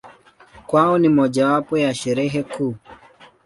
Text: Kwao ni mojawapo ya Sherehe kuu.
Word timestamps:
Kwao 0.67 0.97
ni 0.97 1.09
mojawapo 1.09 1.77
ya 1.77 1.93
Sherehe 1.95 2.43
kuu. 2.43 2.75